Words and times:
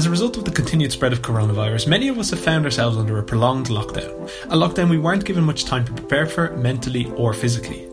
As 0.00 0.06
a 0.06 0.10
result 0.10 0.38
of 0.38 0.46
the 0.46 0.50
continued 0.50 0.92
spread 0.92 1.12
of 1.12 1.20
coronavirus, 1.20 1.86
many 1.86 2.08
of 2.08 2.18
us 2.18 2.30
have 2.30 2.40
found 2.40 2.64
ourselves 2.64 2.96
under 2.96 3.18
a 3.18 3.22
prolonged 3.22 3.66
lockdown. 3.66 4.10
A 4.44 4.56
lockdown 4.56 4.88
we 4.88 4.96
weren't 4.96 5.26
given 5.26 5.44
much 5.44 5.66
time 5.66 5.84
to 5.84 5.92
prepare 5.92 6.24
for, 6.24 6.56
mentally 6.56 7.12
or 7.16 7.34
physically. 7.34 7.86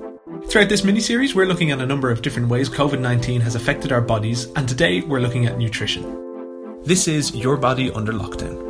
Throughout 0.47 0.69
this 0.69 0.85
mini 0.85 1.01
series, 1.01 1.35
we're 1.35 1.47
looking 1.47 1.71
at 1.71 1.81
a 1.81 1.85
number 1.85 2.09
of 2.09 2.21
different 2.21 2.47
ways 2.47 2.69
COVID 2.69 3.01
19 3.01 3.41
has 3.41 3.55
affected 3.55 3.91
our 3.91 3.99
bodies, 3.99 4.45
and 4.55 4.69
today 4.69 5.01
we're 5.01 5.19
looking 5.19 5.47
at 5.47 5.57
nutrition. 5.57 6.81
This 6.81 7.09
is 7.09 7.35
Your 7.35 7.57
Body 7.57 7.91
Under 7.91 8.13
Lockdown. 8.13 8.66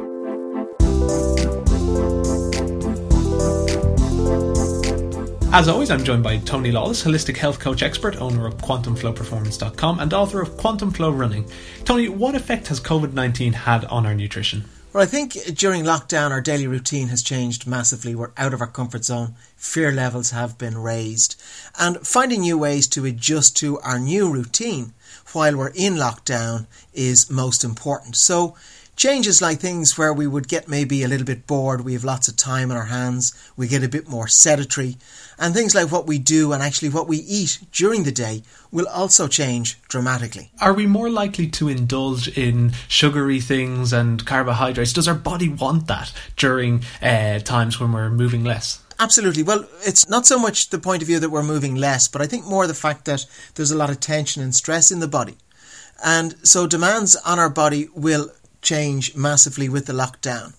As 5.58 5.68
always, 5.68 5.90
I'm 5.90 6.04
joined 6.04 6.22
by 6.22 6.38
Tony 6.38 6.72
Lawless, 6.72 7.04
holistic 7.04 7.36
health 7.36 7.60
coach 7.60 7.82
expert, 7.82 8.22
owner 8.22 8.46
of 8.46 8.58
QuantumFlowPerformance.com, 8.58 10.00
and 10.00 10.14
author 10.14 10.40
of 10.40 10.56
Quantum 10.56 10.92
Flow 10.92 11.10
Running. 11.10 11.50
Tony, 11.84 12.10
what 12.10 12.36
effect 12.36 12.68
has 12.68 12.80
COVID 12.80 13.14
19 13.14 13.54
had 13.54 13.84
on 13.86 14.06
our 14.06 14.14
nutrition? 14.14 14.66
Well, 14.94 15.02
I 15.02 15.08
think 15.08 15.34
during 15.56 15.84
lockdown, 15.84 16.30
our 16.30 16.42
daily 16.42 16.68
routine 16.68 17.08
has 17.08 17.24
changed 17.24 17.66
massively. 17.66 18.14
We're 18.14 18.34
out 18.38 18.54
of 18.54 18.62
our 18.62 18.68
comfort 18.68 19.04
zone. 19.04 19.34
Fear 19.56 19.94
levels 19.94 20.30
have 20.30 20.60
been 20.60 20.78
raised. 20.78 21.42
And 21.80 22.06
finding 22.06 22.42
new 22.42 22.60
ways 22.60 22.88
to 22.90 23.06
adjust 23.06 23.58
to 23.58 23.80
our 23.80 23.98
new 23.98 24.32
routine 24.32 24.94
while 25.34 25.58
we're 25.58 25.72
in 25.74 25.96
lockdown 25.96 26.68
is 26.94 27.32
most 27.32 27.64
important. 27.64 28.16
So, 28.16 28.56
Changes 28.98 29.44
like 29.44 29.60
things 29.60 29.96
where 29.96 30.12
we 30.12 30.26
would 30.26 30.48
get 30.48 30.68
maybe 30.68 31.04
a 31.04 31.08
little 31.08 31.24
bit 31.24 31.46
bored, 31.46 31.82
we 31.82 31.94
have 31.94 32.04
lots 32.04 32.28
of 32.28 32.36
time 32.36 32.72
on 32.72 32.78
our 32.78 32.86
hands, 32.86 33.32
we 33.56 33.68
get 33.68 33.84
a 33.84 33.88
bit 33.88 34.08
more 34.08 34.28
sedentary, 34.28 34.98
and 35.38 35.54
things 35.54 35.76
like 35.76 35.92
what 35.92 36.08
we 36.08 36.18
do 36.18 36.52
and 36.52 36.64
actually 36.64 36.90
what 36.90 37.08
we 37.08 37.18
eat 37.18 37.60
during 37.72 38.06
the 38.06 38.12
day 38.12 38.42
will 38.72 38.88
also 38.88 39.28
change 39.28 39.80
dramatically. 39.88 40.50
Are 40.60 40.74
we 40.74 40.88
more 40.88 41.12
likely 41.12 41.46
to 41.48 41.70
indulge 41.70 42.28
in 42.36 42.72
sugary 42.88 43.40
things 43.40 43.94
and 43.94 44.26
carbohydrates? 44.26 44.94
Does 44.94 45.08
our 45.08 45.14
body 45.14 45.50
want 45.50 45.86
that 45.86 46.12
during 46.36 46.82
uh, 47.00 47.38
times 47.38 47.80
when 47.80 47.92
we're 47.92 48.10
moving 48.10 48.44
less? 48.44 48.82
Absolutely. 49.00 49.44
Well, 49.44 49.68
it's 49.86 50.10
not 50.10 50.26
so 50.26 50.40
much 50.40 50.72
the 50.72 50.80
point 50.80 51.04
of 51.04 51.08
view 51.08 51.20
that 51.20 51.30
we're 51.30 51.44
moving 51.44 51.76
less, 51.76 52.08
but 52.08 52.24
I 52.24 52.26
think 52.26 52.48
more 52.48 52.66
the 52.66 52.74
fact 52.74 53.06
that 53.06 53.28
there's 53.54 53.70
a 53.70 53.78
lot 53.78 53.92
of 53.92 54.00
tension 54.00 54.42
and 54.42 54.56
stress 54.56 54.90
in 54.90 55.02
the 55.02 55.08
body. 55.08 55.38
And 56.04 56.36
so 56.42 56.66
demands 56.66 57.16
on 57.18 57.38
our 57.38 57.50
body 57.50 57.90
will 57.94 58.32
change 58.72 59.16
massively 59.16 59.70
with 59.70 59.86
the 59.86 59.94
lockdown. 59.94 60.54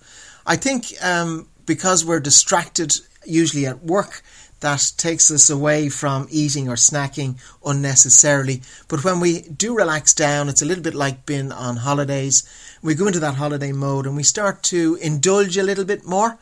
I 0.47 0.57
think 0.57 0.81
um, 1.03 1.49
because 1.67 2.05
we're 2.05 2.21
distracted, 2.21 2.91
usually 3.25 3.67
at 3.67 3.85
work, 3.85 4.23
that 4.61 4.93
takes 4.97 5.31
us 5.31 5.51
away 5.51 5.89
from 5.89 6.27
eating 6.31 6.69
or 6.69 6.75
snacking 6.75 7.39
unnecessarily. 7.65 8.63
But 8.89 9.05
when 9.05 9.21
we 9.21 9.43
do 9.43 9.77
relax 9.77 10.15
down, 10.15 10.49
it's 10.49 10.63
a 10.63 10.67
little 10.67 10.83
bit 10.83 10.95
like 10.95 11.27
being 11.27 11.53
on 11.53 11.77
holidays. 11.77 12.43
We 12.83 12.95
go 12.95 13.07
into 13.07 13.21
that 13.21 13.37
holiday 13.37 13.73
mode 13.73 14.07
and 14.07 14.17
we 14.17 14.25
start 14.25 14.63
to 14.65 14.99
indulge 15.01 15.57
a 15.57 15.63
little 15.63 15.85
bit 15.85 16.05
more. 16.05 16.39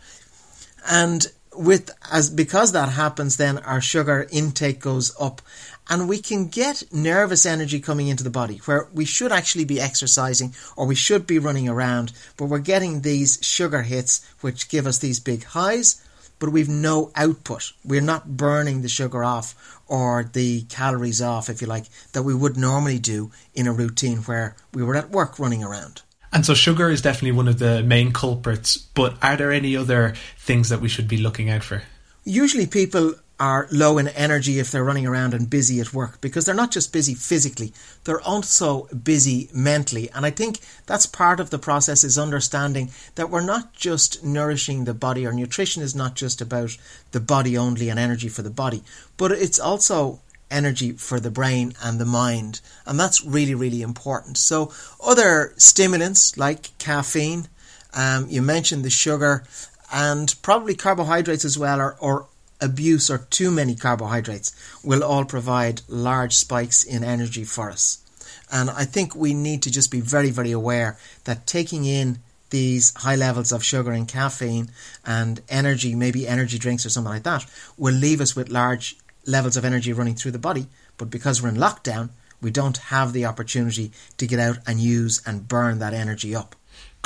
And 0.88 1.26
with 1.56 1.90
as 2.10 2.30
because 2.30 2.72
that 2.72 2.90
happens, 2.90 3.36
then 3.36 3.58
our 3.58 3.80
sugar 3.80 4.26
intake 4.30 4.80
goes 4.80 5.14
up, 5.20 5.42
and 5.88 6.08
we 6.08 6.18
can 6.18 6.48
get 6.48 6.82
nervous 6.92 7.46
energy 7.46 7.80
coming 7.80 8.08
into 8.08 8.24
the 8.24 8.30
body 8.30 8.58
where 8.64 8.88
we 8.92 9.04
should 9.04 9.32
actually 9.32 9.64
be 9.64 9.80
exercising 9.80 10.54
or 10.76 10.86
we 10.86 10.94
should 10.94 11.26
be 11.26 11.38
running 11.38 11.68
around, 11.68 12.12
but 12.36 12.46
we're 12.46 12.58
getting 12.58 13.00
these 13.00 13.38
sugar 13.42 13.82
hits 13.82 14.26
which 14.40 14.68
give 14.68 14.86
us 14.86 14.98
these 14.98 15.20
big 15.20 15.44
highs, 15.44 16.02
but 16.38 16.50
we've 16.50 16.68
no 16.68 17.12
output. 17.14 17.72
We're 17.84 18.00
not 18.00 18.36
burning 18.36 18.82
the 18.82 18.88
sugar 18.88 19.22
off 19.22 19.80
or 19.88 20.28
the 20.32 20.62
calories 20.62 21.22
off, 21.22 21.48
if 21.48 21.60
you 21.62 21.68
like, 21.68 21.86
that 22.12 22.24
we 22.24 22.34
would 22.34 22.56
normally 22.56 22.98
do 22.98 23.30
in 23.54 23.66
a 23.66 23.72
routine 23.72 24.18
where 24.18 24.56
we 24.74 24.82
were 24.82 24.96
at 24.96 25.10
work 25.10 25.38
running 25.38 25.62
around. 25.62 26.02
And 26.36 26.44
so 26.44 26.52
sugar 26.52 26.90
is 26.90 27.00
definitely 27.00 27.32
one 27.32 27.48
of 27.48 27.58
the 27.58 27.82
main 27.82 28.12
culprits, 28.12 28.76
but 28.76 29.16
are 29.22 29.38
there 29.38 29.52
any 29.52 29.74
other 29.74 30.12
things 30.36 30.68
that 30.68 30.82
we 30.82 30.88
should 30.90 31.08
be 31.08 31.16
looking 31.16 31.48
out 31.48 31.64
for? 31.64 31.80
Usually 32.24 32.66
people 32.66 33.14
are 33.40 33.66
low 33.70 33.96
in 33.96 34.08
energy 34.08 34.58
if 34.58 34.70
they're 34.70 34.84
running 34.84 35.06
around 35.06 35.32
and 35.32 35.48
busy 35.48 35.80
at 35.80 35.94
work 35.94 36.20
because 36.20 36.44
they're 36.44 36.54
not 36.54 36.72
just 36.72 36.92
busy 36.92 37.14
physically, 37.14 37.72
they're 38.04 38.20
also 38.20 38.86
busy 38.88 39.48
mentally. 39.54 40.10
And 40.10 40.26
I 40.26 40.30
think 40.30 40.58
that's 40.84 41.06
part 41.06 41.40
of 41.40 41.48
the 41.48 41.58
process 41.58 42.04
is 42.04 42.18
understanding 42.18 42.90
that 43.14 43.30
we're 43.30 43.40
not 43.40 43.72
just 43.72 44.22
nourishing 44.22 44.84
the 44.84 44.92
body, 44.92 45.26
or 45.26 45.32
nutrition 45.32 45.82
is 45.82 45.94
not 45.94 46.16
just 46.16 46.42
about 46.42 46.76
the 47.12 47.20
body 47.20 47.56
only 47.56 47.88
and 47.88 47.98
energy 47.98 48.28
for 48.28 48.42
the 48.42 48.50
body, 48.50 48.82
but 49.16 49.32
it's 49.32 49.58
also 49.58 50.20
energy 50.50 50.92
for 50.92 51.20
the 51.20 51.30
brain 51.30 51.74
and 51.82 51.98
the 51.98 52.04
mind. 52.04 52.60
And 52.86 52.98
that's 52.98 53.24
really, 53.24 53.54
really 53.54 53.82
important. 53.82 54.38
So, 54.38 54.72
other 55.02 55.54
stimulants 55.56 56.36
like 56.36 56.76
caffeine, 56.78 57.48
um, 57.94 58.26
you 58.28 58.42
mentioned 58.42 58.84
the 58.84 58.90
sugar, 58.90 59.44
and 59.92 60.34
probably 60.42 60.74
carbohydrates 60.74 61.44
as 61.44 61.58
well, 61.58 61.80
or, 61.80 61.96
or 62.00 62.26
abuse 62.60 63.10
or 63.10 63.18
too 63.18 63.50
many 63.50 63.74
carbohydrates 63.74 64.54
will 64.82 65.04
all 65.04 65.24
provide 65.24 65.82
large 65.88 66.34
spikes 66.34 66.82
in 66.82 67.04
energy 67.04 67.44
for 67.44 67.70
us. 67.70 68.02
And 68.50 68.70
I 68.70 68.84
think 68.84 69.14
we 69.14 69.34
need 69.34 69.62
to 69.62 69.70
just 69.70 69.90
be 69.90 70.00
very, 70.00 70.30
very 70.30 70.52
aware 70.52 70.98
that 71.24 71.46
taking 71.46 71.84
in 71.84 72.18
these 72.50 72.94
high 72.94 73.16
levels 73.16 73.50
of 73.50 73.64
sugar 73.64 73.90
and 73.90 74.06
caffeine 74.06 74.70
and 75.04 75.40
energy, 75.48 75.94
maybe 75.94 76.28
energy 76.28 76.58
drinks 76.58 76.86
or 76.86 76.90
something 76.90 77.12
like 77.12 77.24
that, 77.24 77.44
will 77.76 77.94
leave 77.94 78.20
us 78.20 78.36
with 78.36 78.48
large 78.48 78.96
levels 79.26 79.56
of 79.56 79.64
energy 79.64 79.92
running 79.92 80.14
through 80.14 80.32
the 80.32 80.38
body. 80.38 80.66
But 80.96 81.10
because 81.10 81.42
we're 81.42 81.50
in 81.50 81.56
lockdown, 81.56 82.10
we 82.40 82.50
don't 82.50 82.76
have 82.76 83.12
the 83.12 83.24
opportunity 83.24 83.92
to 84.18 84.26
get 84.26 84.38
out 84.38 84.58
and 84.66 84.78
use 84.80 85.22
and 85.26 85.48
burn 85.48 85.78
that 85.78 85.94
energy 85.94 86.34
up. 86.34 86.54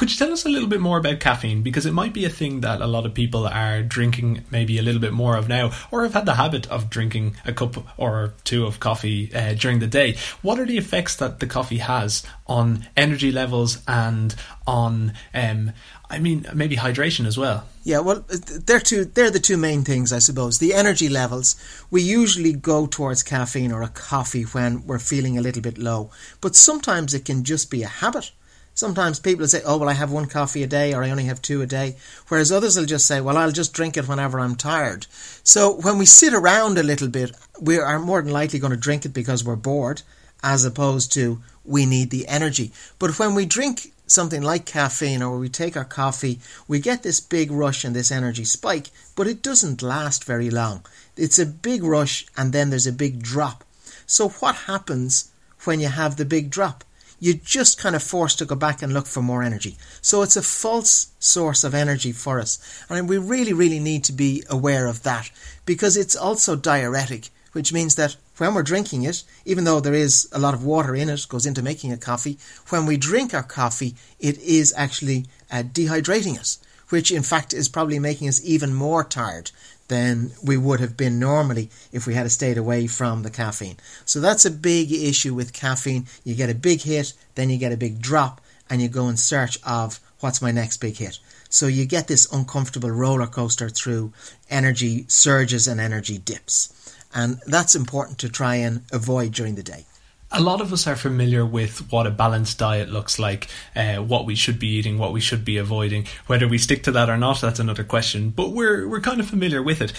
Could 0.00 0.11
you 0.11 0.16
tell 0.16 0.33
us 0.33 0.47
a 0.47 0.49
little 0.49 0.66
bit 0.66 0.81
more 0.81 0.97
about 0.97 1.21
caffeine? 1.21 1.61
Because 1.61 1.84
it 1.84 1.93
might 1.93 2.15
be 2.15 2.25
a 2.25 2.31
thing 2.31 2.62
that 2.62 2.81
a 2.81 2.87
lot 2.87 3.05
of 3.05 3.12
people 3.12 3.47
are 3.47 3.83
drinking 3.83 4.44
maybe 4.50 4.78
a 4.78 4.83
little 4.83 4.99
bit 4.99 5.12
more 5.12 5.37
of 5.37 5.47
now, 5.47 5.72
or 5.91 6.05
have 6.05 6.15
had 6.15 6.25
the 6.25 6.37
habit 6.37 6.66
of 6.71 6.88
drinking 6.88 7.37
a 7.44 7.53
cup 7.53 7.77
or 7.99 8.33
two 8.44 8.65
of 8.65 8.81
coffee 8.81 9.31
uh, 9.34 9.53
during 9.53 9.78
the 9.78 9.87
day. 9.87 10.16
What 10.41 10.59
are 10.59 10.65
the 10.65 10.78
effects 10.78 11.16
that 11.16 11.38
the 11.38 11.47
coffee 11.47 11.77
has 11.77 12.22
on 12.47 12.87
energy 12.97 13.31
levels 13.31 13.83
and 13.87 14.34
on, 14.66 15.12
um, 15.34 15.72
I 16.09 16.19
mean, 16.19 16.47
maybe 16.55 16.77
hydration 16.77 17.27
as 17.27 17.37
well? 17.37 17.67
Yeah, 17.84 17.99
well, 17.99 18.25
they're 18.27 18.81
two. 18.81 19.05
They're 19.05 19.31
the 19.31 19.38
two 19.38 19.59
main 19.59 19.84
things, 19.84 20.15
I 20.15 20.19
suppose. 20.21 20.61
The 20.61 20.72
energy 20.72 21.11
levels. 21.11 21.56
We 21.91 22.00
usually 22.00 22.55
go 22.55 22.87
towards 22.87 23.22
caffeine 23.22 23.71
or 23.71 23.82
a 23.82 23.88
coffee 23.88 24.44
when 24.44 24.87
we're 24.87 24.99
feeling 24.99 25.37
a 25.37 25.43
little 25.43 25.61
bit 25.61 25.77
low, 25.77 26.11
but 26.41 26.56
sometimes 26.56 27.12
it 27.12 27.27
can 27.27 27.44
just 27.44 27.71
be 27.71 27.82
a 27.82 27.87
habit 27.87 28.32
Sometimes 28.80 29.20
people 29.20 29.46
say, 29.46 29.60
oh, 29.66 29.76
well, 29.76 29.91
I 29.91 29.92
have 29.92 30.10
one 30.10 30.24
coffee 30.24 30.62
a 30.62 30.66
day 30.66 30.94
or 30.94 31.04
I 31.04 31.10
only 31.10 31.24
have 31.24 31.42
two 31.42 31.60
a 31.60 31.66
day. 31.66 31.96
Whereas 32.28 32.50
others 32.50 32.78
will 32.78 32.86
just 32.86 33.04
say, 33.04 33.20
well, 33.20 33.36
I'll 33.36 33.52
just 33.52 33.74
drink 33.74 33.98
it 33.98 34.08
whenever 34.08 34.41
I'm 34.41 34.56
tired. 34.56 35.06
So 35.44 35.74
when 35.82 35.98
we 35.98 36.06
sit 36.06 36.32
around 36.32 36.78
a 36.78 36.82
little 36.82 37.08
bit, 37.08 37.32
we 37.60 37.76
are 37.76 37.98
more 37.98 38.22
than 38.22 38.32
likely 38.32 38.58
going 38.58 38.70
to 38.70 38.78
drink 38.78 39.04
it 39.04 39.10
because 39.10 39.44
we're 39.44 39.54
bored, 39.54 40.00
as 40.42 40.64
opposed 40.64 41.12
to 41.12 41.42
we 41.62 41.84
need 41.84 42.08
the 42.08 42.26
energy. 42.26 42.72
But 42.98 43.19
when 43.19 43.34
we 43.34 43.44
drink 43.44 43.92
something 44.06 44.40
like 44.40 44.64
caffeine 44.64 45.20
or 45.20 45.38
we 45.38 45.50
take 45.50 45.76
our 45.76 45.84
coffee, 45.84 46.40
we 46.66 46.80
get 46.80 47.02
this 47.02 47.20
big 47.20 47.50
rush 47.50 47.84
and 47.84 47.94
this 47.94 48.10
energy 48.10 48.46
spike, 48.46 48.88
but 49.14 49.26
it 49.26 49.42
doesn't 49.42 49.82
last 49.82 50.24
very 50.24 50.48
long. 50.48 50.86
It's 51.19 51.38
a 51.38 51.44
big 51.44 51.82
rush 51.82 52.24
and 52.34 52.54
then 52.54 52.70
there's 52.70 52.86
a 52.86 52.92
big 52.92 53.22
drop. 53.22 53.62
So 54.06 54.30
what 54.30 54.54
happens 54.54 55.30
when 55.64 55.80
you 55.80 55.88
have 55.88 56.16
the 56.16 56.24
big 56.24 56.48
drop? 56.48 56.82
You're 57.20 57.34
just 57.34 57.78
kind 57.78 57.94
of 57.94 58.03
forced 58.03 58.38
to 58.38 58.47
go 58.47 58.56
back 58.56 58.82
and 58.82 58.92
look 58.92 59.06
for 59.06 59.22
more 59.22 59.42
energy. 59.42 59.76
So 60.00 60.22
it's 60.22 60.36
a 60.36 60.42
false 60.42 61.12
source 61.19 61.62
of 61.62 61.75
energy 61.75 62.12
for 62.12 62.41
us. 62.41 62.58
And 62.88 63.08
we 63.08 63.19
really, 63.19 63.53
really 63.53 63.78
need 63.78 64.03
to 64.04 64.12
be 64.12 64.42
aware 64.48 64.86
of 64.86 65.03
that 65.04 65.31
because 65.66 65.97
it's 65.97 66.16
also 66.16 66.56
diuretic, 66.56 67.28
which 67.53 67.72
means 67.72 67.94
that 67.97 68.16
when 68.38 68.54
we're 68.54 68.62
drinking 68.62 69.03
it, 69.03 69.22
even 69.44 69.64
though 69.64 69.81
there 69.81 69.94
is 69.94 70.28
a 70.32 70.38
lot 70.38 70.54
of 70.54 70.64
water 70.64 70.97
in 70.97 71.10
it, 71.10 71.26
goes 71.28 71.44
into 71.44 71.62
making 71.62 71.92
a 71.92 71.98
coffee, 71.98 72.38
when 72.70 72.86
we 72.86 72.97
drink 72.97 73.34
our 73.34 73.42
coffee, 73.42 73.94
it 74.19 74.38
is 74.38 74.72
actually 74.76 75.26
uh, 75.52 75.62
dehydrating 75.62 76.38
us, 76.38 76.58
which 76.88 77.12
in 77.12 77.22
fact 77.22 77.52
is 77.52 77.69
probably 77.69 77.99
making 77.99 78.28
us 78.28 78.40
even 78.43 78.72
more 78.72 79.05
tired 79.05 79.50
than 79.90 80.31
we 80.42 80.56
would 80.56 80.78
have 80.78 80.96
been 80.96 81.19
normally 81.19 81.69
if 81.90 82.06
we 82.06 82.14
had 82.14 82.31
stayed 82.31 82.56
away 82.56 82.87
from 82.87 83.25
the 83.25 83.31
caffeine. 83.31 83.76
So 84.04 84.20
that's 84.20 84.44
a 84.44 84.50
big 84.50 84.92
issue 84.92 85.34
with 85.34 85.52
caffeine. 85.52 86.06
You 86.22 86.37
get 86.37 86.48
a 86.48 86.54
big 86.54 86.82
hit, 86.82 87.12
then 87.34 87.50
you 87.50 87.58
get 87.58 87.72
a 87.72 87.76
big 87.76 88.00
drop, 88.00 88.40
and 88.70 88.81
you 88.81 88.88
go 88.88 89.08
in 89.08 89.16
search 89.16 89.58
of 89.64 89.98
what's 90.20 90.40
my 90.40 90.52
next 90.52 90.76
big 90.76 90.96
hit. 90.96 91.19
So 91.48 91.66
you 91.66 91.87
get 91.87 92.06
this 92.06 92.32
uncomfortable 92.32 92.92
roller 92.92 93.26
coaster 93.26 93.69
through 93.69 94.12
energy 94.48 95.06
surges 95.08 95.66
and 95.66 95.81
energy 95.81 96.19
dips. 96.19 96.94
And 97.12 97.40
that's 97.48 97.75
important 97.75 98.19
to 98.19 98.28
try 98.28 98.54
and 98.54 98.82
avoid 98.93 99.32
during 99.32 99.56
the 99.56 99.64
day 99.64 99.86
a 100.32 100.41
lot 100.41 100.61
of 100.61 100.73
us 100.73 100.87
are 100.87 100.97
familiar 100.97 101.44
with 101.44 101.91
what 101.91 102.06
a 102.06 102.11
balanced 102.11 102.59
diet 102.59 102.88
looks 102.88 103.19
like, 103.19 103.49
uh, 103.75 103.97
what 103.97 104.27
we 104.27 104.35
should 104.35 104.59
be 104.59 104.69
eating, 104.69 104.99
what 104.99 105.12
we 105.12 105.21
should 105.21 105.44
be 105.44 105.56
avoiding. 105.56 106.06
Whether 106.27 106.47
we 106.47 106.59
stick 106.59 106.82
to 106.85 106.93
that 106.93 107.11
or 107.11 107.17
not, 107.17 107.41
that's 107.41 107.59
another 107.59 107.85
question. 107.85 108.31
But 108.31 108.50
we're 108.50 108.88
we're 108.88 109.00
kind 109.00 109.21
of 109.21 109.29
familiar 109.29 109.62
with 109.62 109.81
it. 109.81 109.93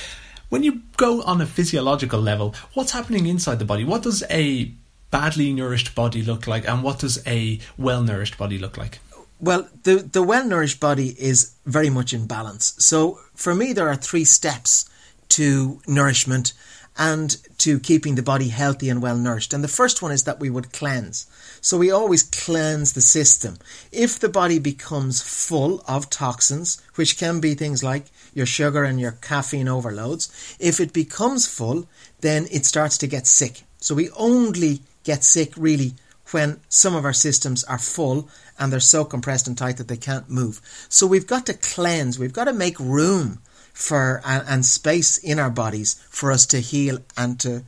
When 0.49 0.63
you 0.63 0.81
go 0.97 1.21
on 1.23 1.41
a 1.41 1.45
physiological 1.45 2.19
level, 2.19 2.55
what's 2.73 2.91
happening 2.91 3.25
inside 3.25 3.59
the 3.59 3.65
body? 3.65 3.83
What 3.83 4.03
does 4.03 4.23
a 4.29 4.73
badly 5.09 5.53
nourished 5.53 5.95
body 5.95 6.21
look 6.21 6.47
like, 6.47 6.67
and 6.67 6.83
what 6.83 6.99
does 6.99 7.25
a 7.27 7.59
well 7.77 8.03
nourished 8.03 8.37
body 8.37 8.57
look 8.57 8.77
like? 8.77 8.99
Well, 9.39 9.67
the, 9.83 9.95
the 9.95 10.23
well 10.23 10.45
nourished 10.45 10.79
body 10.79 11.15
is 11.19 11.55
very 11.65 11.89
much 11.89 12.13
in 12.13 12.27
balance. 12.27 12.75
So 12.77 13.19
for 13.33 13.55
me, 13.55 13.73
there 13.73 13.89
are 13.89 13.95
three 13.95 14.25
steps 14.25 14.89
to 15.29 15.81
nourishment 15.87 16.53
and 16.97 17.37
to 17.57 17.79
keeping 17.79 18.15
the 18.15 18.23
body 18.23 18.49
healthy 18.49 18.89
and 18.89 19.01
well 19.01 19.17
nourished. 19.17 19.53
And 19.53 19.63
the 19.63 19.69
first 19.69 20.01
one 20.01 20.11
is 20.11 20.23
that 20.23 20.39
we 20.39 20.49
would 20.49 20.73
cleanse. 20.73 21.25
So 21.61 21.77
we 21.77 21.91
always 21.91 22.23
cleanse 22.23 22.93
the 22.93 23.01
system. 23.01 23.57
If 23.91 24.19
the 24.19 24.29
body 24.29 24.59
becomes 24.59 25.21
full 25.21 25.83
of 25.87 26.09
toxins, 26.09 26.81
which 26.95 27.17
can 27.17 27.39
be 27.39 27.53
things 27.53 27.83
like 27.83 28.05
your 28.33 28.45
sugar 28.45 28.83
and 28.83 28.99
your 28.99 29.13
caffeine 29.13 29.67
overloads, 29.67 30.55
if 30.59 30.79
it 30.79 30.93
becomes 30.93 31.47
full, 31.47 31.87
then 32.21 32.47
it 32.51 32.65
starts 32.65 32.97
to 32.99 33.07
get 33.07 33.27
sick. 33.27 33.63
So 33.79 33.95
we 33.95 34.09
only 34.11 34.81
get 35.03 35.23
sick 35.23 35.53
really 35.55 35.93
when 36.31 36.59
some 36.69 36.95
of 36.95 37.05
our 37.05 37.13
systems 37.13 37.63
are 37.65 37.79
full 37.79 38.29
and 38.57 38.71
they're 38.71 38.79
so 38.79 39.03
compressed 39.03 39.47
and 39.47 39.57
tight 39.57 39.77
that 39.77 39.87
they 39.87 39.97
can't 39.97 40.29
move. 40.29 40.61
So 40.89 41.07
we've 41.07 41.27
got 41.27 41.45
to 41.47 41.53
cleanse, 41.53 42.19
we've 42.19 42.33
got 42.33 42.45
to 42.45 42.53
make 42.53 42.79
room 42.79 43.39
for 43.73 44.21
and, 44.25 44.43
and 44.47 44.65
space 44.65 45.17
in 45.17 45.39
our 45.39 45.49
bodies 45.49 46.01
for 46.09 46.31
us 46.31 46.45
to 46.47 46.59
heal 46.59 46.99
and 47.17 47.39
to 47.39 47.63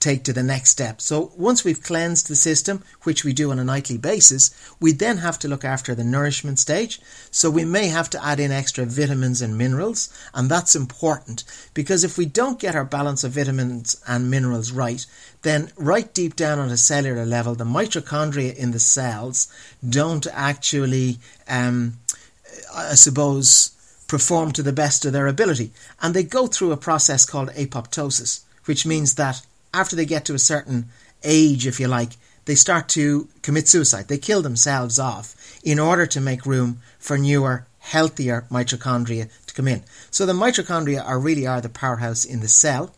take 0.00 0.24
to 0.24 0.32
the 0.32 0.42
next 0.42 0.70
step. 0.70 1.00
So 1.00 1.30
once 1.36 1.62
we've 1.62 1.82
cleansed 1.82 2.28
the 2.28 2.36
system, 2.36 2.82
which 3.02 3.22
we 3.22 3.34
do 3.34 3.50
on 3.50 3.58
a 3.58 3.64
nightly 3.64 3.98
basis, 3.98 4.50
we 4.80 4.92
then 4.92 5.18
have 5.18 5.38
to 5.40 5.48
look 5.48 5.64
after 5.64 5.94
the 5.94 6.02
nourishment 6.02 6.58
stage. 6.58 7.00
So 7.30 7.50
we 7.50 7.66
may 7.66 7.88
have 7.88 8.08
to 8.10 8.24
add 8.24 8.40
in 8.40 8.50
extra 8.50 8.86
vitamins 8.86 9.42
and 9.42 9.58
minerals, 9.58 10.08
and 10.32 10.50
that's 10.50 10.74
important 10.74 11.44
because 11.74 12.02
if 12.02 12.16
we 12.16 12.24
don't 12.24 12.58
get 12.58 12.74
our 12.74 12.84
balance 12.84 13.22
of 13.24 13.32
vitamins 13.32 14.02
and 14.08 14.30
minerals 14.30 14.72
right, 14.72 15.04
then 15.42 15.70
right 15.76 16.12
deep 16.14 16.34
down 16.34 16.58
on 16.58 16.70
a 16.70 16.78
cellular 16.78 17.26
level, 17.26 17.54
the 17.54 17.64
mitochondria 17.64 18.54
in 18.54 18.70
the 18.70 18.80
cells 18.80 19.52
don't 19.86 20.26
actually, 20.32 21.18
um, 21.46 21.98
I 22.74 22.94
suppose, 22.94 23.72
perform 24.10 24.50
to 24.50 24.60
the 24.60 24.72
best 24.72 25.04
of 25.04 25.12
their 25.12 25.28
ability. 25.28 25.70
And 26.02 26.12
they 26.12 26.24
go 26.24 26.48
through 26.48 26.72
a 26.72 26.76
process 26.76 27.24
called 27.24 27.50
apoptosis, 27.50 28.40
which 28.64 28.84
means 28.84 29.14
that 29.14 29.46
after 29.72 29.94
they 29.94 30.04
get 30.04 30.24
to 30.24 30.34
a 30.34 30.38
certain 30.52 30.86
age, 31.22 31.64
if 31.64 31.78
you 31.78 31.86
like, 31.86 32.16
they 32.44 32.56
start 32.56 32.88
to 32.88 33.28
commit 33.42 33.68
suicide. 33.68 34.08
They 34.08 34.18
kill 34.18 34.42
themselves 34.42 34.98
off 34.98 35.36
in 35.62 35.78
order 35.78 36.06
to 36.06 36.20
make 36.20 36.44
room 36.44 36.80
for 36.98 37.16
newer, 37.16 37.66
healthier 37.78 38.46
mitochondria 38.50 39.30
to 39.46 39.54
come 39.54 39.68
in. 39.68 39.84
So 40.10 40.26
the 40.26 40.32
mitochondria 40.32 41.06
are 41.06 41.20
really 41.20 41.46
are 41.46 41.60
the 41.60 41.68
powerhouse 41.68 42.24
in 42.24 42.40
the 42.40 42.48
cell, 42.48 42.92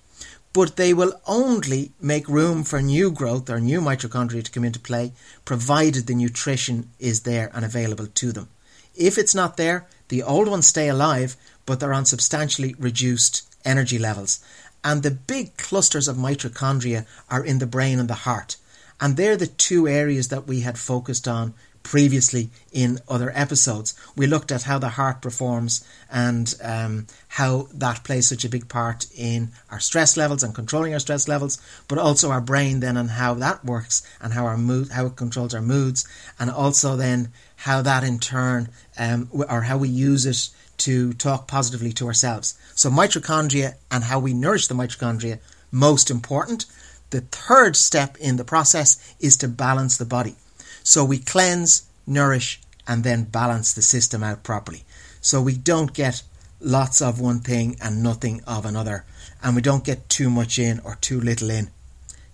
but 0.55 0.77
they 0.77 0.95
will 0.95 1.21
only 1.27 1.93
make 2.01 2.27
room 2.27 2.65
for 2.65 2.81
new 2.81 3.11
growth 3.11 3.51
or 3.51 3.61
new 3.61 3.83
mitochondria 3.83 4.45
to 4.45 4.51
come 4.51 4.65
into 4.65 4.81
play, 4.81 5.13
provided 5.45 6.07
the 6.07 6.15
nutrition 6.15 6.89
is 6.99 7.21
there 7.21 7.51
and 7.53 7.67
available 7.67 8.07
to 8.07 8.33
them. 8.33 8.49
If 8.95 9.19
it's 9.19 9.35
not 9.35 9.59
there, 9.59 9.87
the 10.13 10.23
old 10.23 10.47
ones 10.47 10.67
stay 10.67 10.91
alive, 10.91 11.39
but 11.65 11.81
they're 11.81 11.95
on 11.95 12.05
substantially 12.05 12.75
reduced 12.79 13.49
energy 13.65 13.99
levels. 13.99 14.41
And 14.85 15.03
the 15.03 15.11
big 15.11 15.57
clusters 15.57 16.07
of 16.07 16.19
mitochondria 16.19 17.07
are 17.31 17.43
in 17.43 17.61
the 17.61 17.67
brain 17.67 17.99
and 17.99 18.11
the 18.11 18.27
heart. 18.29 18.59
And 19.01 19.17
they're 19.17 19.39
the 19.39 19.47
two 19.47 19.89
areas 19.89 20.29
that 20.29 20.47
we 20.47 20.61
had 20.61 20.77
focused 20.77 21.27
on 21.27 21.55
previously 21.83 22.51
in 22.73 22.99
other 23.09 23.33
episodes. 23.35 23.95
We 24.17 24.27
looked 24.27 24.53
at 24.53 24.65
how 24.65 24.79
the 24.79 24.91
heart 24.91 25.21
performs 25.21 25.85
and 26.11 26.55
um, 26.63 27.07
how 27.29 27.69
that 27.75 28.05
plays 28.05 28.29
such 28.29 28.45
a 28.45 28.49
big 28.49 28.69
part 28.69 29.07
in 29.17 29.51
our 29.71 29.81
stress 29.81 30.17
levels 30.17 30.43
and 30.43 30.55
controlling 30.55 30.93
our 30.93 31.01
stress 31.01 31.29
levels, 31.29 31.61
but 31.89 31.99
also 31.99 32.31
our 32.31 32.41
brain 32.41 32.81
then 32.81 32.97
and 32.97 33.11
how 33.11 33.35
that 33.35 33.65
works 33.65 34.03
and 34.21 34.33
how 34.33 34.47
our 34.47 34.57
mood, 34.57 34.91
how 34.91 35.07
it 35.07 35.17
controls 35.17 35.55
our 35.55 35.63
moods, 35.63 36.07
and 36.39 36.51
also 36.51 36.97
then 36.97 37.33
how 37.57 37.83
that 37.83 38.05
in 38.05 38.19
turn, 38.19 38.69
um, 38.99 39.29
or 39.33 39.63
how 39.63 39.79
we 39.79 39.89
use 39.89 40.27
it 40.27 40.51
to 40.79 41.13
talk 41.13 41.47
positively 41.47 41.93
to 41.93 42.07
ourselves. 42.07 42.59
So 42.75 42.91
mitochondria 42.91 43.75
and 43.91 44.05
how 44.05 44.19
we 44.19 44.35
nourish 44.35 44.67
the 44.67 44.75
mitochondria, 44.75 45.39
most 45.71 46.11
important. 46.11 46.67
The 47.11 47.21
third 47.21 47.77
step 47.77 48.17
in 48.19 48.37
the 48.37 48.45
process 48.45 49.15
is 49.21 49.37
to 49.39 49.49
balance 49.49 49.97
the 49.97 50.05
body. 50.05 50.37
So 50.83 51.05
we 51.05 51.19
cleanse, 51.19 51.85
nourish, 52.07 52.61
and 52.87 53.05
then 53.05 53.25
balance 53.25 53.73
the 53.73 53.83
system 53.83 54.23
out 54.23 54.43
properly. 54.43 54.85
So 55.21 55.41
we 55.41 55.57
don't 55.57 55.93
get 55.93 56.23
lots 56.61 57.01
of 57.01 57.21
one 57.21 57.41
thing 57.41 57.77
and 57.81 58.03
nothing 58.03 58.43
of 58.47 58.65
another, 58.65 59.05
and 59.43 59.55
we 59.55 59.63
don't 59.63 59.85
get 59.85 60.09
too 60.09 60.31
much 60.31 60.59
in 60.59 60.81
or 60.81 60.97
too 60.97 61.21
little 61.21 61.51
in. 61.51 61.71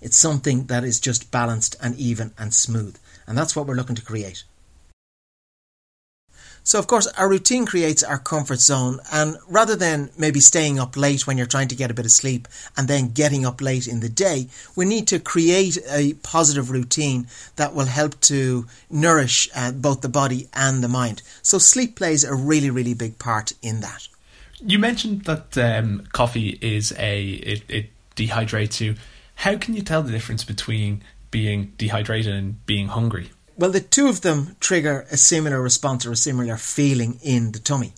It's 0.01 0.17
something 0.17 0.67
that 0.67 0.85
is 0.85 1.01
just 1.01 1.31
balanced 1.31 1.77
and 1.83 1.97
even 1.97 2.33
and 2.39 2.55
smooth, 2.55 2.97
and 3.27 3.37
that's 3.37 3.57
what 3.57 3.67
we're 3.67 3.75
looking 3.75 3.97
to 3.97 4.03
create. 4.03 4.45
So, 6.69 6.79
of 6.79 6.87
course, 6.87 7.07
our 7.17 7.31
routine 7.31 7.65
creates 7.65 8.03
our 8.03 8.19
comfort 8.19 8.59
zone. 8.59 9.01
And 9.11 9.39
rather 9.49 9.75
than 9.75 10.11
maybe 10.19 10.39
staying 10.39 10.79
up 10.79 10.99
late 10.99 11.27
when 11.27 11.39
you're 11.39 11.47
trying 11.47 11.69
to 11.69 11.75
get 11.75 11.91
a 11.91 11.95
bit 11.95 12.05
of 12.05 12.11
sleep 12.11 12.47
and 12.77 12.87
then 12.87 13.09
getting 13.09 13.47
up 13.47 13.63
late 13.63 13.89
in 13.89 14.01
the 14.01 14.11
day, 14.11 14.49
we 14.77 14.85
need 14.85 15.07
to 15.07 15.19
create 15.19 15.79
a 15.89 16.13
positive 16.23 16.71
routine 16.71 17.27
that 17.57 17.73
will 17.73 17.87
help 17.87 18.21
to 18.21 18.67
nourish 18.91 19.49
uh, 19.57 19.73
both 19.73 20.03
the 20.03 20.11
body 20.11 20.51
and 20.53 20.85
the 20.85 20.89
mind. 20.89 21.23
So, 21.41 21.57
sleep 21.57 21.97
plays 21.97 22.23
a 22.23 22.35
really, 22.35 22.69
really 22.69 22.93
big 22.93 23.19
part 23.19 23.55
in 23.63 23.81
that. 23.81 24.07
You 24.61 24.79
mentioned 24.79 25.25
that 25.25 25.57
um, 25.57 26.07
coffee 26.13 26.59
is 26.61 26.93
a 26.99 27.25
it, 27.25 27.63
it 27.71 27.87
dehydrates 28.15 28.79
you. 28.79 28.97
How 29.37 29.57
can 29.57 29.73
you 29.73 29.81
tell 29.81 30.03
the 30.03 30.13
difference 30.13 30.45
between 30.45 31.03
being 31.31 31.73
dehydrated 31.79 32.35
and 32.35 32.67
being 32.67 32.89
hungry? 32.89 33.31
Well, 33.59 33.73
the 33.73 33.81
two 33.81 34.07
of 34.07 34.21
them 34.21 34.55
trigger 34.61 35.05
a 35.11 35.17
similar 35.17 35.61
response 35.61 36.07
or 36.07 36.13
a 36.13 36.17
similar 36.17 36.57
feeling 36.57 37.19
in 37.25 37.51
the 37.51 37.59
tummy. 37.59 37.93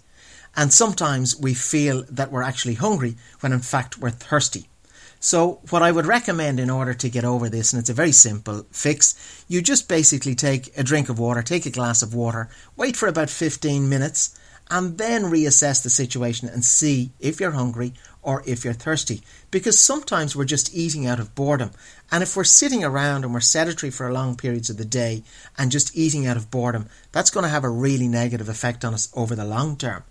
And 0.57 0.73
sometimes 0.73 1.39
we 1.39 1.53
feel 1.53 2.03
that 2.09 2.33
we're 2.33 2.43
actually 2.43 2.75
hungry 2.75 3.17
when 3.41 3.53
in 3.53 3.61
fact 3.61 3.99
we're 3.99 4.09
thirsty. 4.09 4.69
So, 5.23 5.61
what 5.69 5.83
I 5.83 5.93
would 5.93 6.07
recommend 6.07 6.61
in 6.61 6.71
order 6.71 6.95
to 6.95 7.11
get 7.11 7.27
over 7.27 7.51
this, 7.51 7.75
and 7.75 7.81
it's 7.81 7.91
a 7.91 7.95
very 7.95 8.11
simple 8.11 8.65
fix, 8.73 9.45
you 9.49 9.61
just 9.61 9.87
basically 9.87 10.35
take 10.35 10.73
a 10.79 10.83
drink 10.83 11.11
of 11.11 11.19
water, 11.19 11.43
take 11.43 11.67
a 11.67 11.71
glass 11.71 12.01
of 12.01 12.15
water, 12.15 12.49
wait 12.75 12.97
for 12.97 13.07
about 13.07 13.29
15 13.29 13.87
minutes, 13.87 14.41
and 14.71 14.97
then 14.97 15.25
reassess 15.25 15.83
the 15.83 15.91
situation 15.91 16.49
and 16.49 16.65
see 16.65 17.13
if 17.21 17.39
you're 17.39 17.51
hungry 17.51 17.93
or 18.23 18.43
if 18.47 18.65
you're 18.65 18.75
thirsty. 18.75 19.23
Because 19.51 19.79
sometimes 19.79 20.35
we're 20.37 20.45
just 20.45 20.75
eating 20.75 21.07
out 21.07 21.21
of 21.21 21.35
boredom. 21.35 21.71
And 22.13 22.23
if 22.23 22.37
we're 22.37 22.45
sitting 22.45 22.85
around 22.85 23.25
and 23.25 23.33
we're 23.33 23.41
sedentary 23.41 23.91
for 23.91 24.13
long 24.13 24.37
periods 24.37 24.71
of 24.71 24.77
the 24.77 24.85
day 24.85 25.23
and 25.57 25.71
just 25.71 25.97
eating 25.97 26.27
out 26.27 26.37
of 26.37 26.51
boredom, 26.51 26.89
that's 27.13 27.31
going 27.31 27.45
to 27.45 27.51
have 27.51 27.65
a 27.65 27.71
really 27.71 28.09
negative 28.09 28.49
effect 28.49 28.85
on 28.85 28.95
us 28.95 29.11
over 29.15 29.35
the 29.35 29.45
long 29.45 29.77
term. 29.77 30.05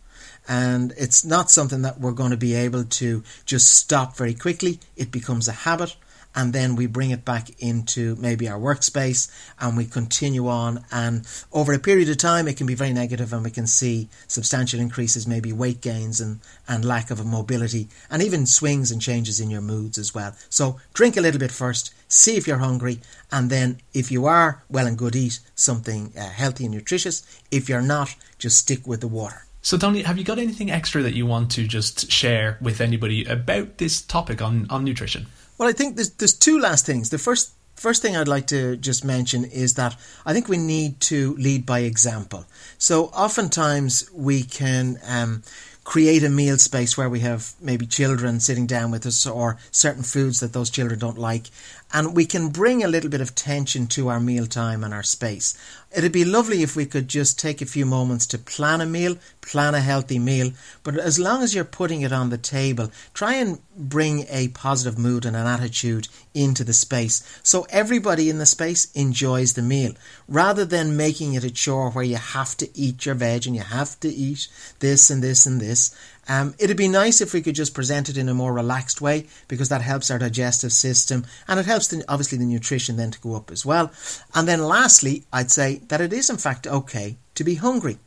And 0.47 0.93
it's 0.97 1.23
not 1.23 1.51
something 1.51 1.83
that 1.83 1.99
we're 1.99 2.11
going 2.11 2.31
to 2.31 2.37
be 2.37 2.55
able 2.55 2.83
to 2.83 3.23
just 3.45 3.71
stop 3.71 4.17
very 4.17 4.33
quickly. 4.33 4.79
It 4.95 5.11
becomes 5.11 5.47
a 5.47 5.51
habit 5.51 5.95
and 6.35 6.53
then 6.53 6.75
we 6.75 6.85
bring 6.85 7.11
it 7.11 7.25
back 7.25 7.49
into 7.59 8.15
maybe 8.15 8.47
our 8.47 8.59
workspace 8.59 9.29
and 9.59 9.75
we 9.75 9.85
continue 9.85 10.47
on. 10.47 10.85
And 10.91 11.27
over 11.51 11.73
a 11.73 11.79
period 11.79 12.09
of 12.09 12.17
time 12.17 12.47
it 12.47 12.57
can 12.57 12.67
be 12.67 12.75
very 12.75 12.93
negative 12.93 13.33
and 13.33 13.43
we 13.43 13.51
can 13.51 13.67
see 13.67 14.09
substantial 14.27 14.79
increases 14.79 15.27
maybe 15.27 15.51
weight 15.51 15.81
gains 15.81 16.21
and, 16.21 16.39
and 16.67 16.85
lack 16.85 17.11
of 17.11 17.25
mobility 17.25 17.87
and 18.09 18.21
even 18.21 18.45
swings 18.45 18.91
and 18.91 19.01
changes 19.01 19.39
in 19.39 19.49
your 19.49 19.61
moods 19.61 19.97
as 19.97 20.13
well. 20.13 20.35
So 20.49 20.79
drink 20.93 21.17
a 21.17 21.21
little 21.21 21.39
bit 21.39 21.51
first 21.51 21.93
see 22.09 22.35
if 22.35 22.47
you're 22.47 22.57
hungry 22.57 22.99
and 23.31 23.49
then 23.49 23.79
if 23.93 24.11
you 24.11 24.25
are 24.25 24.63
well 24.69 24.87
and 24.87 24.97
good 24.97 25.15
eat 25.15 25.39
something 25.55 26.11
uh, 26.17 26.27
healthy 26.29 26.65
and 26.65 26.73
nutritious. 26.73 27.23
If 27.51 27.69
you're 27.69 27.81
not 27.81 28.15
just 28.37 28.57
stick 28.57 28.85
with 28.85 29.01
the 29.01 29.07
water. 29.07 29.45
So, 29.61 29.77
Tony, 29.77 30.03
have 30.03 30.17
you 30.17 30.23
got 30.23 30.39
anything 30.39 30.71
extra 30.71 31.03
that 31.03 31.13
you 31.13 31.25
want 31.25 31.51
to 31.51 31.67
just 31.67 32.09
share 32.09 32.57
with 32.61 32.79
anybody 32.79 33.25
about 33.25 33.77
this 33.77 34.01
topic 34.01 34.41
on, 34.41 34.65
on 34.69 34.85
nutrition? 34.85 35.27
Well, 35.59 35.67
I 35.67 35.73
think 35.73 35.97
there's 35.97 36.11
there's 36.11 36.33
two 36.33 36.57
last 36.57 36.85
things. 36.85 37.09
The 37.09 37.19
first 37.19 37.51
first 37.75 38.01
thing 38.01 38.15
I'd 38.15 38.29
like 38.29 38.47
to 38.47 38.77
just 38.77 39.03
mention 39.03 39.43
is 39.43 39.73
that 39.73 39.95
I 40.25 40.33
think 40.33 40.47
we 40.47 40.57
need 40.57 41.01
to 41.01 41.35
lead 41.35 41.65
by 41.65 41.79
example. 41.79 42.45
So 42.77 43.05
oftentimes 43.07 44.09
we 44.13 44.43
can 44.43 44.99
um, 45.05 45.43
create 45.83 46.23
a 46.23 46.29
meal 46.29 46.57
space 46.57 46.97
where 46.97 47.09
we 47.09 47.19
have 47.21 47.53
maybe 47.61 47.85
children 47.85 48.39
sitting 48.39 48.67
down 48.67 48.91
with 48.91 49.05
us 49.05 49.27
or 49.27 49.57
certain 49.71 50.03
foods 50.03 50.39
that 50.39 50.53
those 50.53 50.69
children 50.69 50.97
don't 50.97 51.17
like 51.17 51.47
and 51.91 52.15
we 52.15 52.25
can 52.25 52.49
bring 52.49 52.83
a 52.83 52.87
little 52.87 53.09
bit 53.09 53.21
of 53.21 53.35
tension 53.35 53.87
to 53.87 54.09
our 54.09 54.19
meal 54.19 54.45
time 54.45 54.83
and 54.83 54.93
our 54.93 55.03
space. 55.03 55.57
It'd 55.95 56.11
be 56.11 56.25
lovely 56.25 56.61
if 56.61 56.75
we 56.75 56.85
could 56.85 57.07
just 57.07 57.39
take 57.39 57.61
a 57.61 57.65
few 57.65 57.85
moments 57.85 58.27
to 58.27 58.37
plan 58.37 58.79
a 58.79 58.85
meal, 58.85 59.17
plan 59.41 59.73
a 59.73 59.79
healthy 59.79 60.19
meal, 60.19 60.51
but 60.83 60.97
as 60.97 61.17
long 61.17 61.41
as 61.41 61.55
you're 61.55 61.63
putting 61.63 62.01
it 62.01 62.11
on 62.11 62.29
the 62.29 62.37
table, 62.37 62.91
try 63.13 63.33
and 63.35 63.59
bring 63.75 64.25
a 64.29 64.49
positive 64.49 64.99
mood 64.99 65.25
and 65.25 65.35
an 65.35 65.47
attitude 65.47 66.07
into 66.35 66.63
the 66.63 66.73
space. 66.73 67.23
So 67.41 67.65
everybody 67.71 68.29
in 68.29 68.37
the 68.37 68.45
space 68.45 68.91
enjoys 68.93 69.53
the 69.53 69.63
meal. 69.63 69.93
Rather 70.27 70.65
than 70.65 70.95
making 70.95 71.33
it 71.33 71.43
a 71.43 71.49
chore 71.49 71.89
where 71.89 72.03
you 72.03 72.17
have 72.17 72.55
to 72.57 72.69
eat 72.77 73.07
your 73.07 73.15
veg 73.15 73.47
and 73.47 73.55
you 73.55 73.63
have 73.63 73.99
to 74.01 74.09
eat 74.09 74.47
this 74.79 75.09
and 75.09 75.23
this 75.23 75.47
and 75.47 75.59
this 75.59 75.95
um, 76.29 76.53
it'd 76.59 76.77
be 76.77 76.87
nice 76.87 77.21
if 77.21 77.33
we 77.33 77.41
could 77.41 77.55
just 77.55 77.73
present 77.73 78.07
it 78.07 78.15
in 78.15 78.29
a 78.29 78.35
more 78.35 78.53
relaxed 78.53 79.01
way 79.01 79.25
because 79.47 79.69
that 79.69 79.81
helps 79.81 80.11
our 80.11 80.19
digestive 80.19 80.71
system 80.71 81.25
and 81.47 81.59
it 81.59 81.65
helps 81.65 81.87
the, 81.87 82.03
obviously 82.07 82.37
the 82.37 82.45
nutrition 82.45 82.97
then 82.97 83.09
to 83.09 83.19
go 83.19 83.35
up 83.35 83.49
as 83.51 83.65
well. 83.65 83.91
And 84.35 84.47
then 84.47 84.63
lastly, 84.63 85.23
I'd 85.33 85.49
say 85.49 85.81
that 85.87 86.01
it 86.01 86.13
is 86.13 86.29
in 86.29 86.37
fact 86.37 86.67
okay 86.67 87.17
to 87.33 87.43
be 87.43 87.55
hungry. 87.55 87.97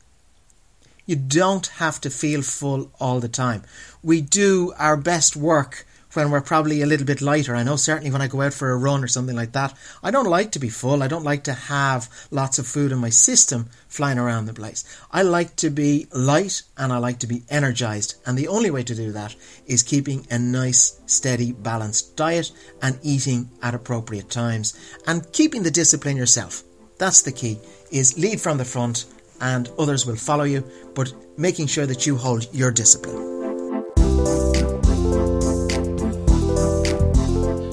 You 1.04 1.16
don't 1.16 1.66
have 1.66 2.00
to 2.02 2.10
feel 2.10 2.42
full 2.42 2.92
all 3.00 3.18
the 3.18 3.28
time. 3.28 3.64
We 4.04 4.20
do 4.20 4.72
our 4.78 4.96
best 4.96 5.36
work 5.36 5.84
when 6.14 6.30
we're 6.30 6.40
probably 6.40 6.82
a 6.82 6.86
little 6.86 7.06
bit 7.06 7.20
lighter. 7.20 7.54
I 7.54 7.62
know 7.62 7.76
certainly 7.76 8.10
when 8.10 8.22
I 8.22 8.28
go 8.28 8.42
out 8.42 8.54
for 8.54 8.70
a 8.70 8.76
run 8.76 9.02
or 9.02 9.08
something 9.08 9.36
like 9.36 9.52
that, 9.52 9.74
I 10.02 10.10
don't 10.10 10.28
like 10.28 10.52
to 10.52 10.58
be 10.58 10.68
full. 10.68 11.02
I 11.02 11.08
don't 11.08 11.24
like 11.24 11.44
to 11.44 11.52
have 11.52 12.08
lots 12.30 12.58
of 12.58 12.66
food 12.66 12.92
in 12.92 12.98
my 12.98 13.10
system 13.10 13.68
flying 13.88 14.18
around 14.18 14.46
the 14.46 14.54
place. 14.54 14.84
I 15.10 15.22
like 15.22 15.56
to 15.56 15.70
be 15.70 16.06
light 16.12 16.62
and 16.76 16.92
I 16.92 16.98
like 16.98 17.18
to 17.20 17.26
be 17.26 17.42
energized. 17.48 18.16
And 18.26 18.36
the 18.36 18.48
only 18.48 18.70
way 18.70 18.82
to 18.82 18.94
do 18.94 19.12
that 19.12 19.34
is 19.66 19.82
keeping 19.82 20.26
a 20.30 20.38
nice, 20.38 21.00
steady, 21.06 21.52
balanced 21.52 22.16
diet 22.16 22.52
and 22.80 22.98
eating 23.02 23.50
at 23.62 23.74
appropriate 23.74 24.30
times 24.30 24.78
and 25.06 25.30
keeping 25.32 25.62
the 25.62 25.70
discipline 25.70 26.16
yourself. 26.16 26.62
That's 26.98 27.22
the 27.22 27.32
key 27.32 27.58
is 27.90 28.18
lead 28.18 28.40
from 28.40 28.58
the 28.58 28.64
front 28.64 29.06
and 29.40 29.68
others 29.78 30.06
will 30.06 30.16
follow 30.16 30.44
you, 30.44 30.64
but 30.94 31.12
making 31.36 31.66
sure 31.66 31.86
that 31.86 32.06
you 32.06 32.16
hold 32.16 32.46
your 32.54 32.70
discipline. 32.70 34.61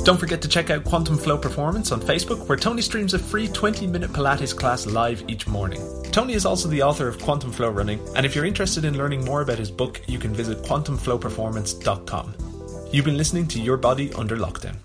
Don't 0.10 0.18
forget 0.18 0.42
to 0.42 0.48
check 0.48 0.72
out 0.72 0.86
Quantum 0.86 1.20
Flow 1.20 1.38
Performance 1.38 1.92
on 1.92 2.02
Facebook, 2.02 2.50
where 2.50 2.58
Tony 2.58 2.82
streams 2.82 3.14
a 3.14 3.20
free 3.20 3.48
20 3.48 3.86
minute 3.86 4.12
Pilates 4.12 4.58
class 4.58 4.88
live 4.88 5.24
each 5.28 5.46
morning. 5.46 5.80
Tony 6.12 6.34
is 6.34 6.48
also 6.48 6.68
the 6.68 6.82
author 6.82 7.08
of 7.08 7.22
Quantum 7.22 7.52
Flow 7.52 7.70
Running, 7.70 8.00
and 8.16 8.26
if 8.26 8.34
you're 8.34 8.44
interested 8.44 8.86
in 8.86 8.98
learning 8.98 9.24
more 9.24 9.42
about 9.42 9.60
his 9.60 9.70
book, 9.70 10.02
you 10.08 10.18
can 10.18 10.34
visit 10.34 10.64
quantumflowperformance.com. 10.64 12.34
You've 12.92 13.06
been 13.06 13.18
listening 13.18 13.48
to 13.50 13.62
Your 13.62 13.78
Body 13.78 14.12
Under 14.14 14.36
Lockdown. 14.36 14.78